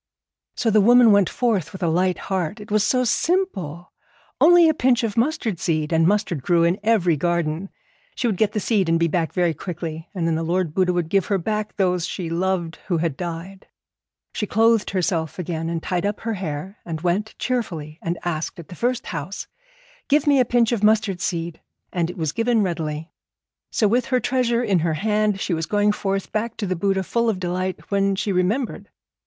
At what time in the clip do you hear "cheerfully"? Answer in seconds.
17.37-17.99